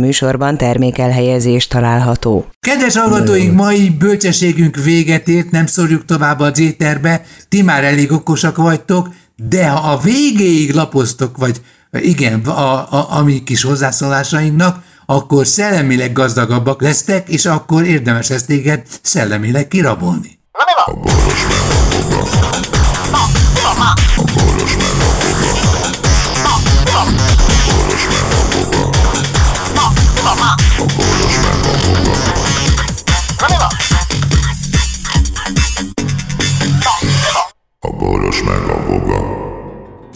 [0.00, 2.46] műsorban termékelhelyezés található.
[2.60, 8.56] Kedves hallgatóink, mai bölcsességünk véget ért, nem szorjuk tovább a zéterbe, ti már elég okosak
[8.56, 11.60] vagytok, de ha a végéig lapoztok, vagy
[11.92, 18.44] igen, a, a, a mi kis hozzászólásainknak, akkor szellemileg gazdagabbak lesztek, és akkor érdemes lesz
[18.44, 20.38] téged szellemileg kirabolni.
[20.52, 21.89] Na mi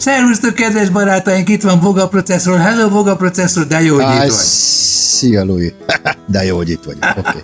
[0.05, 2.59] Szervusztok, kedves barátaink, itt van Voga processzor.
[2.59, 4.29] Hello, Voga processzor, de jó, hogy itt vagy.
[4.29, 5.73] Szia, Louis.
[6.27, 6.97] de jó, hogy itt vagy.
[7.17, 7.41] Okay.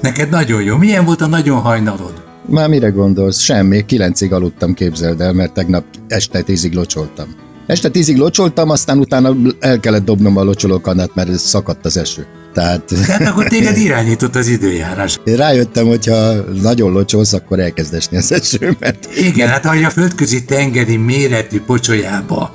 [0.00, 0.76] Neked nagyon jó.
[0.76, 2.22] Milyen volt a nagyon hajnalod?
[2.48, 3.38] Már mire gondolsz?
[3.38, 3.84] Semmi.
[3.84, 7.26] Kilencig aludtam, képzeld el, mert tegnap este tízig locsoltam.
[7.66, 12.26] Este tízig locsoltam, aztán utána el kellett dobnom a locsolókanát, mert szakadt az eső.
[12.56, 12.82] Tehát...
[13.06, 15.18] Tehát akkor téged irányított az időjárás.
[15.24, 19.08] Én rájöttem, hogyha nagyon locsolsz, akkor elkezd esni az eső, mert...
[19.16, 22.54] Igen, hát ha a földközi tengeri méretű pocsolyába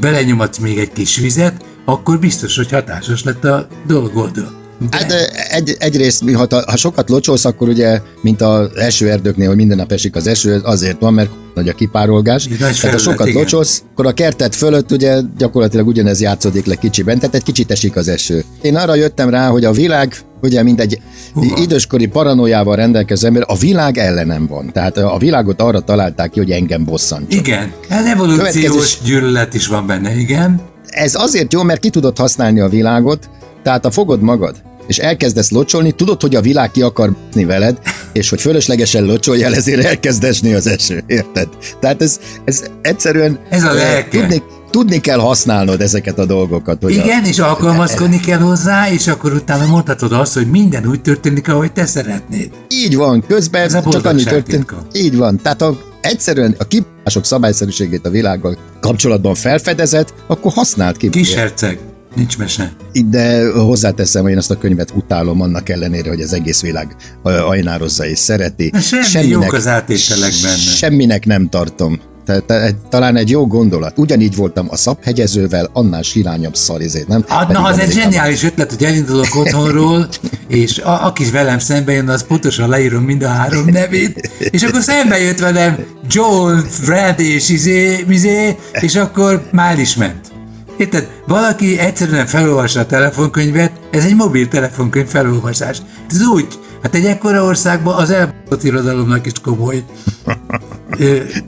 [0.00, 4.57] belenyomatsz még egy kis vizet, akkor biztos, hogy hatásos lett a dolgod.
[4.90, 5.12] Hát
[5.50, 10.16] egy, egyrészt, ha, ha sokat locsolsz, akkor ugye, mint az esőerdőknél, hogy minden nap esik
[10.16, 12.48] az eső, azért van, mert nagy a kipárolgás.
[12.58, 13.40] Tehát ha sokat igen.
[13.40, 17.96] locsolsz, akkor a kertet fölött ugye gyakorlatilag ugyanez játszódik le kicsiben, tehát egy kicsit esik
[17.96, 18.44] az eső.
[18.62, 21.00] Én arra jöttem rá, hogy a világ, ugye mint egy
[21.34, 21.60] Uha.
[21.60, 24.72] időskori paranoiával rendelkező ember, a világ ellenem van.
[24.72, 27.38] Tehát a világot arra találták ki, hogy engem bosszantson.
[27.38, 28.98] Igen, ez evolúciós Következés...
[29.04, 30.60] gyűlölet is van benne, igen.
[30.86, 33.30] Ez azért jó, mert ki tudod használni a világot,
[33.62, 34.56] tehát ha fogod magad,
[34.88, 37.78] és elkezdesz locsolni, tudod, hogy a világ ki akar b***ni veled,
[38.12, 41.48] és hogy fölöslegesen locsoljál, ezért elkezd esni az eső, érted?
[41.80, 43.38] Tehát ez, ez egyszerűen...
[43.50, 44.18] Ez a lelke.
[44.18, 46.82] Tudni, tudni kell használnod ezeket a dolgokat.
[46.82, 51.02] Hogy Igen, a, és alkalmazkodni kell hozzá, és akkor utána mondhatod azt, hogy minden úgy
[51.02, 52.50] történik, ahogy te szeretnéd.
[52.68, 54.72] Így van, közben Ez csak annyi történik.
[54.92, 61.08] Így van, tehát a, egyszerűen a kipások szabályszerűségét a világgal kapcsolatban felfedezett, akkor használd ki.
[61.08, 61.78] Kiserceg.
[62.14, 62.72] Nincs mese.
[63.10, 68.06] De hozzáteszem, hogy én azt a könyvet utálom annak ellenére, hogy az egész világ ajnározza
[68.06, 68.70] és szereti.
[68.70, 70.56] De semmi semminek, jók az átételek benne.
[70.56, 72.00] Semminek nem tartom.
[72.24, 73.98] Tehát talán egy jó gondolat.
[73.98, 77.24] Ugyanígy voltam a szabhegyezővel, annál sirányabb szarizét, nem?
[77.28, 80.08] Hát, na, az egy zseniális ötlet, hogy elindulok otthonról,
[80.48, 84.82] és a, aki velem szembe jön, az pontosan leírom mind a három nevét, és akkor
[84.82, 85.78] szembe jött velem
[86.10, 90.36] Joel, Fred és izé, izé, és akkor már is ment.
[90.78, 91.08] Érted?
[91.26, 95.78] Valaki egyszerűen felolvassa a telefonkönyvet, ez egy mobil telefonkönyv felolvasás.
[96.10, 96.46] Ez úgy,
[96.82, 99.84] hát egy ekkora országban az elbújtott irodalomnak is komoly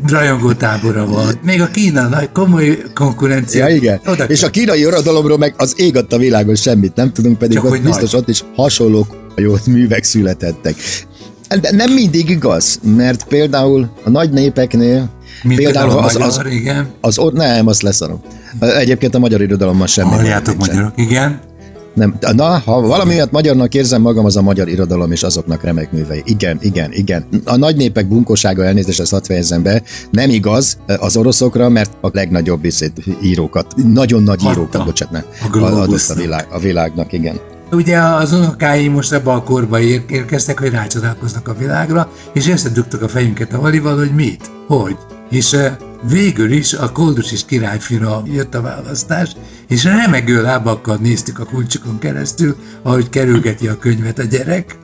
[0.06, 1.34] rajongó tábora van.
[1.42, 3.68] Még a Kína nagy komoly konkurencia.
[3.68, 4.00] Ja, igen.
[4.06, 7.64] Oda És a kínai irodalomról meg az ég a világon semmit nem tudunk, pedig Csak
[7.64, 8.20] ott biztos nagy.
[8.20, 10.74] ott is hasonló jó művek születettek.
[11.60, 16.88] De nem mindig igaz, mert például a nagy népeknél mint például az, magyar, az, igen.
[17.00, 18.20] Az, az, nem, azt leszarom.
[18.60, 20.10] Egyébként a magyar irodalommal semmi.
[20.10, 21.40] Halljátok magyarok, igen.
[21.94, 25.92] Nem, na, ha valami miatt magyarnak érzem magam, az a magyar irodalom és azoknak remek
[25.92, 26.22] művei.
[26.24, 27.26] Igen, igen, igen.
[27.44, 32.08] A nagy népek bunkósága elnézést, ezt hadd fejezem be, nem igaz az oroszokra, mert a
[32.12, 32.66] legnagyobb
[33.22, 34.52] írókat, nagyon nagy Hatta.
[34.52, 37.40] írókat, bocsánat, a adott a, világ, a világnak, igen.
[37.72, 43.02] Ugye az unokái most ebbe a korba ér- érkeztek, hogy rácsodálkoznak a világra, és összedugtak
[43.02, 44.96] a fejünket a valival, hogy mit, hogy.
[45.30, 45.56] És
[46.02, 49.30] végül is a Koldusis királyfira jött a választás,
[49.68, 54.76] és remegő lábakkal néztük a kulcsokon keresztül, ahogy kerülgeti a könyvet a gyerek,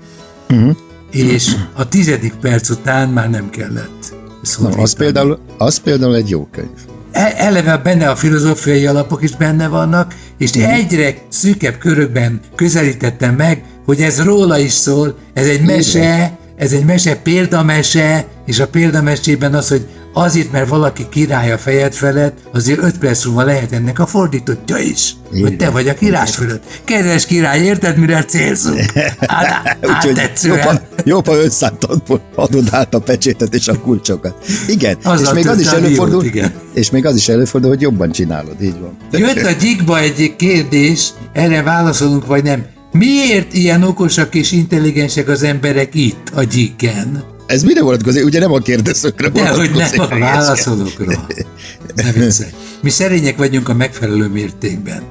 [0.51, 0.77] uh-huh.
[1.11, 4.15] és a tizedik perc után már nem kellett
[4.59, 6.69] Na, az, például, az például egy jó könyv.
[7.13, 10.75] E, eleve benne a filozófiai alapok is benne vannak, és uh-huh.
[10.75, 16.85] egyre szűkebb körökben közelítettem meg, hogy ez róla is szól, ez egy mese, ez egy
[16.85, 19.87] mese, példamese, és a példamesében az, hogy
[20.19, 24.77] azért, mert valaki király a fejed felett, azért öt perc múlva lehet ennek a fordítottja
[24.77, 25.13] is.
[25.33, 25.43] Igen.
[25.43, 26.63] Hogy te vagy a király fölött.
[26.85, 28.81] Kedves király, érted, mire célzunk?
[29.19, 30.81] Hát, áttetszően.
[31.05, 31.73] Jobb, ha 500
[32.35, 34.45] adod át a pecsétet és a kulcsokat.
[34.69, 36.53] Igen, az és még az is előfordul, jót, igen.
[36.75, 38.97] és még az is előfordul, hogy jobban csinálod, így van.
[39.11, 42.67] Jött a gyikba egy kérdés, erre válaszolunk, vagy nem.
[42.93, 47.35] Miért ilyen okosak és intelligensek az emberek itt, a gyíken?
[47.47, 48.25] Ez mire vonatkozik?
[48.25, 51.27] Ugye nem a kérdezőkre De hogy nem a válaszolókra.
[51.95, 52.51] Ne viccelj.
[52.83, 55.03] Mi szerények vagyunk a megfelelő mértékben.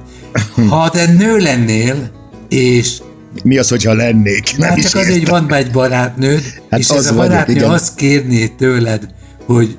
[0.68, 2.10] Ha te nő lennél,
[2.48, 2.98] és
[3.44, 4.56] mi az, hogyha lennék?
[4.56, 7.94] Nem hát csak azért, hogy van egy barátnőd, hát és ez a barátnő vagyok, azt
[7.94, 9.08] kérné tőled,
[9.46, 9.78] hogy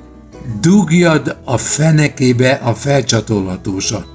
[0.60, 4.06] dugjad a fenekébe a felcsatolhatósat.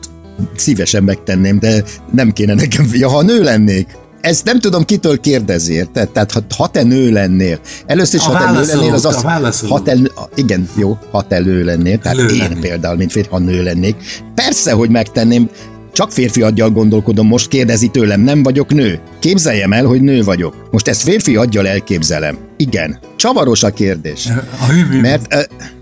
[0.56, 3.88] szívesen megtenném, de nem kéne nekem, ja, ha nő lennék,
[4.24, 6.10] ezt nem tudom, kitől kérdezi, érted?
[6.10, 9.10] Tehát ha, ha te nő lennél, először is, A ha te nő lennél, az a
[9.10, 9.72] az, válaszoló.
[9.74, 9.98] ha te,
[10.36, 12.60] igen, jó, ha te nő lennél, tehát Nő én lennél.
[12.60, 13.96] például, mint férfi, ha nő lennék,
[14.36, 15.50] persze, hogy megtenném,
[15.94, 19.00] csak férfi aggyal gondolkodom, most kérdezi tőlem, nem vagyok nő.
[19.20, 20.68] Képzeljem el, hogy nő vagyok.
[20.72, 22.38] Most ezt férfi aggyal elképzelem.
[22.58, 23.00] Igen.
[23.16, 24.26] Csavaros a kérdés.
[24.62, 24.98] A.
[25.02, 25.40] Mert, ö,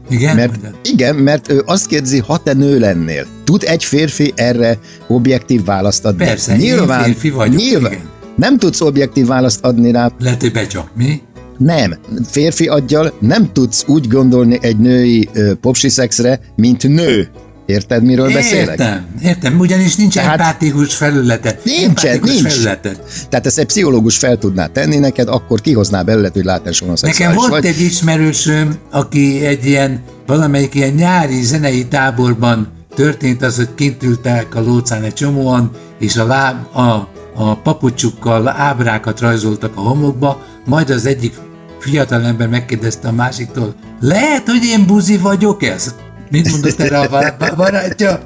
[0.09, 0.35] Igen?
[0.35, 0.73] mert, Mondjad.
[0.83, 3.25] igen, mert ő azt kérdezi, ha te nő lennél.
[3.43, 4.77] Tud egy férfi erre
[5.07, 6.25] objektív választ adni?
[6.25, 7.91] Persze, én férfi vagyok, nyilván.
[7.91, 8.09] igen.
[8.41, 11.21] Nem tudsz objektív választ adni rá, Lehet, hogy becsap, mi?
[11.57, 11.95] nem.
[12.29, 17.29] Férfi aggyal nem tudsz úgy gondolni egy női ö, popsi szexre, mint nő.
[17.65, 18.69] Érted, miről beszélek?
[18.79, 21.59] Értem, értem, ugyanis nincs Tehát- empátikus felülete.
[21.63, 22.41] Nincsen, nincs.
[22.41, 22.91] felülete.
[23.29, 27.49] Tehát ezt egy pszichológus fel tudná tenni neked, akkor kihozná belőle, hogy Nekem homoszexuális volt
[27.49, 27.65] vagy.
[27.65, 34.55] egy ismerősöm, aki egy ilyen, valamelyik ilyen nyári zenei táborban történt az, hogy kint ültek
[34.55, 40.89] a lócán egy csomóan, és a, láb, a, a papucsukkal ábrákat rajzoltak a homokba, majd
[40.89, 41.33] az egyik
[41.79, 45.95] fiatalember megkérdezte a másiktól, lehet, hogy én buzi vagyok ez?
[46.29, 48.25] Mit mondott erre a bar- bar- barátja?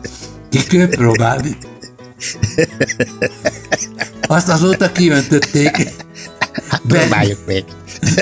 [0.50, 1.58] Ki kell próbálni.
[4.28, 5.94] Azt azóta kiöntötték.
[6.84, 7.64] Be- Próbáljuk még.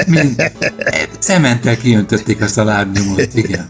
[0.07, 0.51] Mind.
[1.19, 3.67] Cementtel kiöntötték azt a lábnyomot, igen.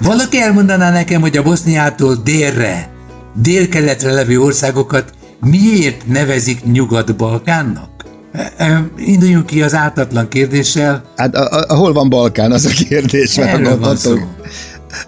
[0.00, 2.90] Valaki elmondaná nekem, hogy a Boszniától délre,
[3.34, 7.90] dél-keletre levő országokat miért nevezik Nyugat-Balkánnak?
[8.32, 11.02] E, e, Induljunk ki az ártatlan kérdéssel.
[11.16, 13.36] Hát a, a, hol van Balkán, az a kérdés.
[13.36, 14.14] mert Erről van szó.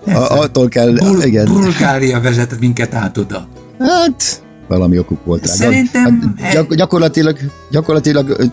[0.06, 1.44] a, attól kell, Bul- igen.
[1.46, 3.48] Bulgária vezetett minket át oda.
[3.78, 5.52] Hát, valami okuk volt rá.
[5.52, 7.38] Szerintem- Hát, gyak, gyakorlatilag,
[7.70, 8.44] gyakorlatilag ö,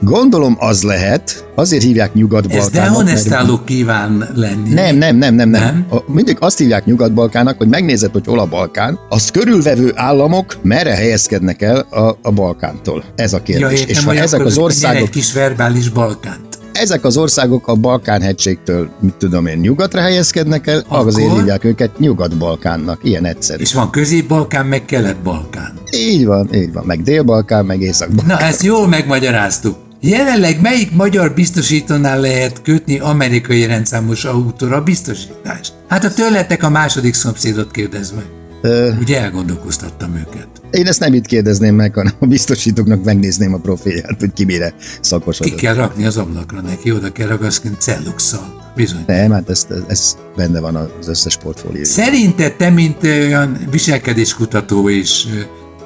[0.00, 2.72] gondolom az lehet, azért hívják Ez Nyugat-Balkának.
[2.72, 4.72] mert- dehonestáló kíván lenni.
[4.72, 5.62] Nem, nem, nem, nem, nem.
[5.62, 5.86] Nem?
[5.90, 10.94] A, mindig azt hívják Nyugat-Balkának, hogy megnézed, hogy hol a Balkán, azt körülvevő államok merre
[10.94, 13.04] helyezkednek el a, a Balkántól.
[13.16, 13.64] Ez a kérdés.
[13.64, 16.58] Ja, értem, És ha ezek az országok, egy kis verbális Balkánt.
[16.72, 21.06] ezek az országok a Balkán-hegységtől, mit tudom én, nyugatra helyezkednek el, Akkor?
[21.06, 23.00] azért hívják őket Nyugat-Balkánnak.
[23.02, 23.62] Ilyen egyszerű.
[23.62, 25.72] És van Közép-Balkán, meg Kelet-Balkán.
[25.96, 26.84] Így van, így van.
[26.86, 28.36] Meg Dél-Balkán, meg Észak-Balkán.
[28.38, 29.76] Na, ezt jól megmagyaráztuk.
[30.02, 35.72] Jelenleg melyik magyar biztosítónál lehet kötni amerikai rendszámos autóra biztosítást?
[35.88, 38.24] Hát a tőletek a második szomszédot kérdez meg.
[38.62, 40.48] Ö, Ugye elgondolkoztattam őket.
[40.70, 44.74] én ezt nem itt kérdezném meg, hanem a biztosítóknak megnézném a profilját, hogy ki mire
[45.00, 45.54] szakosodott.
[45.54, 48.72] Ki kell rakni az ablakra neki, oda kell ragaszkodni celluxal.
[48.76, 49.04] Bizony.
[49.06, 51.84] Nem, hát ez, ez benne van az összes portfólió.
[51.84, 55.26] Szerinted te, mint olyan viselkedéskutató és,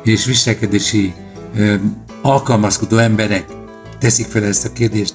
[0.05, 1.13] és viselkedési
[2.23, 3.45] alkalmazkodó emberek
[4.05, 5.15] teszik fel ezt a kérdést.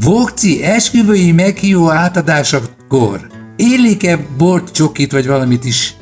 [0.00, 3.26] Vokci esküvői meghívó átadásakor
[3.56, 5.96] élik-e bort, csokit vagy valamit is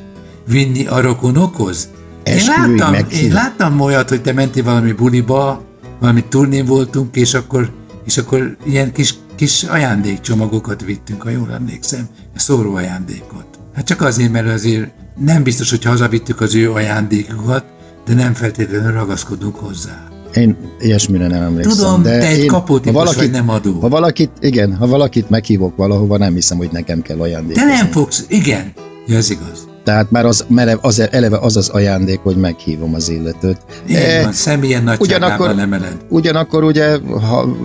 [0.47, 1.89] vinni a rokonokhoz?
[2.23, 3.25] Én láttam, meghívó?
[3.25, 5.63] én láttam olyat, hogy te mentél valami buliba,
[5.99, 7.71] valami turnén voltunk, és akkor,
[8.05, 13.47] és akkor ilyen kis, kis ajándékcsomagokat vittünk, ha jól emlékszem, szóró ajándékot.
[13.75, 17.65] Hát csak azért, mert azért nem biztos, hogy hazavittük az ő ajándékukat,
[18.05, 20.08] de nem feltétlenül ragaszkodunk hozzá.
[20.33, 21.75] Én ilyesmire nem emlékszem.
[21.77, 23.79] Tudom, de te egy én, kapótípus vagy, nem adó.
[23.79, 27.71] Ha valakit, igen, ha valakit meghívok valahova, nem hiszem, hogy nekem kell Te ajándékozni.
[27.71, 28.73] nem fogsz, igen,
[29.07, 29.67] ja, ez igaz.
[29.83, 33.57] Tehát már az, mert az, eleve az az ajándék, hogy meghívom az illetőt.
[33.89, 35.95] Így Eh, van, személyen nagyságában emeled.
[36.09, 36.97] Ugyanakkor ugye,
[37.29, 37.55] ha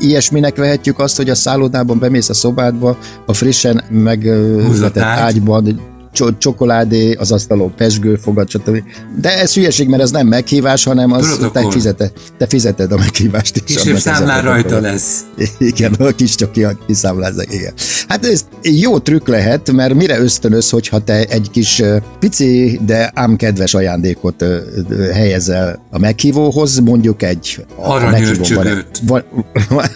[0.00, 5.20] ilyesminek vehetjük azt, hogy a szállodában bemész a szobádba, a frissen megületett ágy.
[5.20, 5.80] ágyban,
[6.12, 8.82] cso- csokoládé, az asztalon pesgő, fogad, stb.
[9.20, 13.62] De ez hülyeség, mert ez nem meghívás, hanem az te fizeted, te fizeted a meghívást
[13.66, 13.76] is.
[13.76, 15.20] A számlán rajta lesz.
[15.58, 17.72] Igen, a kis csoki kiszámlázzák, igen.
[18.08, 21.82] Hát ez jó trükk lehet, mert mire ösztönöz, hogyha te egy kis
[22.18, 24.44] pici, de ám kedves ajándékot
[25.12, 27.64] helyezel a meghívóhoz, mondjuk egy...
[27.76, 29.00] Aranyőrcsögöt.
[29.06, 29.24] Van,
[29.68, 29.86] van,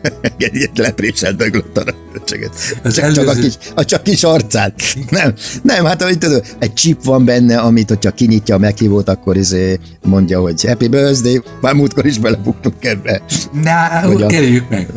[0.38, 2.50] egy lepréselt döglött aranyőrcsögöt.
[2.94, 4.74] Csak, csak, a kis, a csak kis arcát.
[5.10, 9.36] Nem, nem, hát amit tudod, egy chip van benne, amit, hogyha kinyitja a meghívót, akkor
[9.36, 13.22] izé mondja, hogy happy birthday, már múltkor is belebuktunk ebbe.
[13.62, 14.88] Na, Hogy kerüljük meg.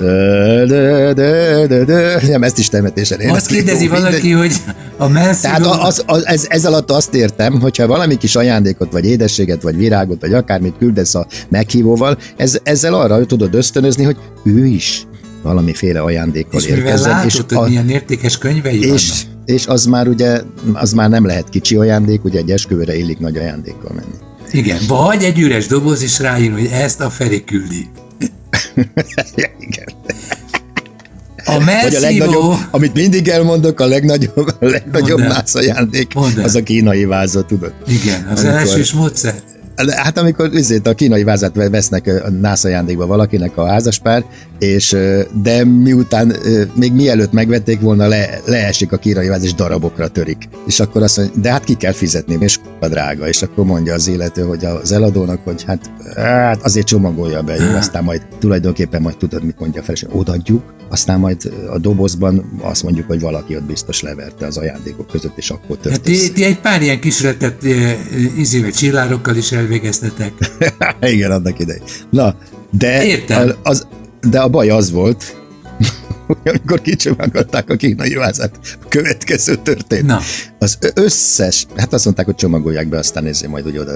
[2.28, 3.42] Nem, ezt is temetésen énekelik.
[3.42, 4.54] Azt kérdezi valaki, hogy
[4.98, 5.54] a menszívó...
[5.54, 9.78] Tehát az, az, ez, ez alatt azt értem, hogyha valami kis ajándékot, vagy édességet, vagy
[9.78, 15.08] virágot, vagy akármit küldesz a meghívóval, ez, ezzel arra tudod ösztönözni, hogy ő is
[15.44, 17.10] valamiféle ajándékkal és mivel érkezzen.
[17.10, 19.35] látod, hogy milyen értékes könyvei és, vannak.
[19.46, 20.42] És az már ugye,
[20.74, 24.16] az már nem lehet kicsi ajándék, ugye egy esküvőre illik nagy ajándékkal menni.
[24.52, 27.90] Igen, vagy egy üres doboz is ráír, hogy ezt a Feri küldi.
[29.60, 29.88] Igen.
[31.46, 36.12] A hogy a legnagyobb, amit mindig elmondok, a legnagyobb, a legnagyobb nász ajándék,
[36.44, 37.74] az a kínai váza, tudod?
[37.88, 38.60] Igen, az Amikor...
[38.60, 39.36] elsős módszer.
[39.96, 44.26] Hát amikor üzét, a kínai vázát vesznek a nász ajándékba valakinek a házaspár,
[44.60, 44.98] és
[45.42, 46.36] de miután
[46.76, 50.50] még mielőtt megvették volna, le, leesik a kínai váz, és darabokra törik.
[50.68, 53.28] És akkor azt mondja, de hát ki kell fizetni, és a drága.
[53.28, 57.76] És akkor mondja az illető, hogy az eladónak, hogy hát, hát azért csomagolja be, jó,
[57.76, 62.84] aztán majd tulajdonképpen majd tudod, mit mondja fel, és odaadjuk, aztán majd a dobozban azt
[62.84, 65.96] mondjuk, hogy valaki ott biztos leverte az ajándékok között, és akkor tört.
[65.96, 67.64] Hát ti, ti egy pár ilyen kísérletet
[68.38, 70.34] izével csillárokkal is elvégeztetek.
[71.14, 71.84] Igen, annak idején.
[72.10, 72.36] Na,
[72.72, 73.54] de Értem.
[73.64, 73.88] Az,
[74.30, 75.36] de a baj az volt,
[76.44, 80.06] amikor kicsomagolták a kínai vázát, a következő történt.
[80.06, 80.20] Na.
[80.60, 83.94] Az összes, hát azt mondták, hogy csomagolják be, aztán ezért majd úgy oda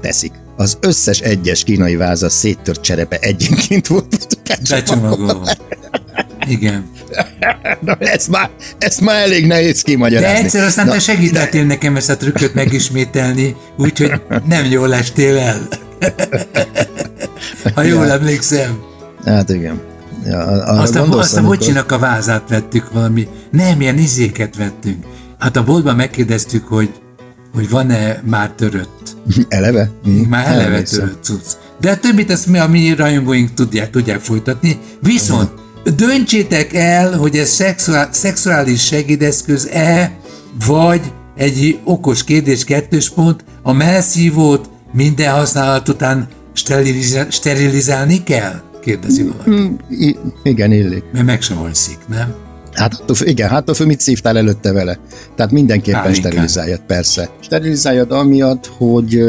[0.00, 0.32] teszik.
[0.56, 4.38] Az összes egyes kínai váza széttört cserepe egyenként volt.
[4.70, 5.48] Becsomagolva.
[6.48, 6.90] Igen.
[7.80, 10.36] Na, ezt már, ezt már elég nehéz kimagyarázni.
[10.36, 11.66] De egyszer aztán Na, te segítettél de...
[11.66, 14.12] nekem ezt a trükköt megismételni, úgyhogy
[14.46, 15.68] nem jól estél el.
[17.74, 18.12] ha jól ja.
[18.12, 18.78] emlékszem.
[19.24, 19.80] Hát igen.
[20.24, 25.04] Ja, aztán, aztán bocsinak a vázát vettük valami, nem, ilyen izéket vettünk.
[25.38, 26.90] Hát a boltban megkérdeztük, hogy,
[27.54, 29.16] hogy van-e már törött.
[29.48, 29.90] Eleve?
[30.28, 30.98] Már eleve Elmészem.
[30.98, 31.46] törött cucc.
[31.80, 34.78] De a többit ezt mi, a mi rajongóink tudják, tudják folytatni.
[35.00, 35.50] Viszont
[35.90, 40.12] döntsétek el, hogy ez szexuál, szexuális segédeszköz-e,
[40.66, 41.00] vagy
[41.36, 46.28] egy okos kérdés kettős pont, a melszívót minden használat után
[47.28, 48.60] sterilizálni kell?
[48.80, 49.50] kérdezi valaki.
[49.50, 51.02] Mm, I- igen, illik.
[51.12, 52.34] Mert meg sem alszik, nem?
[52.72, 54.98] Hát attól, igen, hát attól mit szívtál előtte vele.
[55.36, 56.30] Tehát mindenképpen Pálinkán.
[56.30, 57.30] sterilizáljad, persze.
[57.40, 59.22] Sterilizáljad amiatt, hogy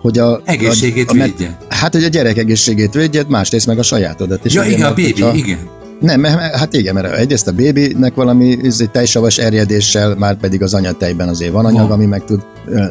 [0.00, 0.40] hogy a...
[0.44, 1.56] Egészségét a, a, védje.
[1.68, 4.54] Hát, hogy a gyerek egészségét védjed, másrészt meg a sajátodat is.
[4.54, 5.58] Ja, igen, a bébi, hogyha, igen.
[6.00, 8.58] Nem, hát igen, mert egyrészt a bébinek valami
[8.92, 12.40] tejsavas erjedéssel, már pedig az anyatejben azért van anyag, ami meg tud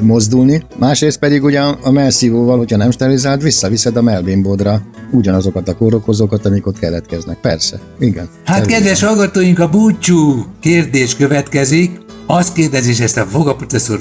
[0.02, 0.64] mozdulni.
[0.78, 6.68] Másrészt pedig ugye a melszívóval, hogyha nem sterilizált, visszaviszed a melbimbódra ugyanazokat a kórokozókat, amik
[6.68, 7.38] ott keletkeznek.
[7.38, 8.30] Persze, igen.
[8.46, 12.00] Hát kedves hallgatóink, a búcsú kérdés következik.
[12.26, 14.00] Azt kérdezi, és ezt a fogaprocessor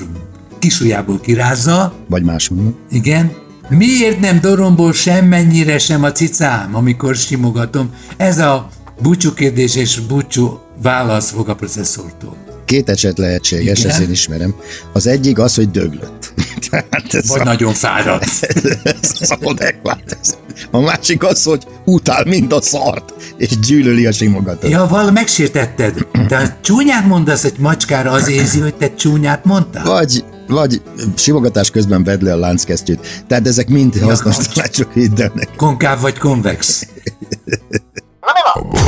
[0.59, 1.93] kisujjából kirázza.
[2.09, 2.77] Vagy máshonnan.
[2.91, 3.33] Igen.
[3.69, 7.91] Miért nem dorombol semmennyire sem a cicám, amikor simogatom?
[8.17, 8.69] Ez a
[9.01, 12.37] búcsú kérdés és búcsú válasz fog a processzortól.
[12.65, 13.91] Két eset lehetséges, Igen?
[13.91, 14.55] ezt én ismerem.
[14.93, 16.33] Az egyik az, hogy döglött.
[17.11, 18.29] ez Vagy a, nagyon fáradt.
[19.01, 20.19] ez az adekvát.
[20.71, 24.71] A másik az, hogy utál mind a szart, és gyűlöli a simogatot.
[24.71, 26.07] Ja, val megsértetted.
[26.29, 29.85] De csúnyát mondasz egy macskára, az érzi, hogy te csúnyát mondtál?
[29.85, 30.83] Vagy vagy
[31.17, 33.25] simogatás közben vedd le a lánckesztyűt.
[33.27, 36.87] Tehát ezek mind hasznos tanácsok, hidd el Konkáv vagy konvex?
[38.21, 38.88] Na mi van?